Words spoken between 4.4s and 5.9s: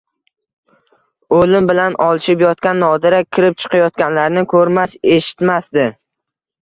ko`rmas, eshitmasdi